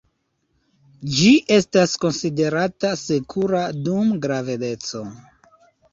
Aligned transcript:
Ĝi 1.17 1.33
estas 1.57 1.93
konsiderata 2.05 2.95
sekura 3.05 3.61
dum 3.89 4.13
gravedeco. 4.25 5.05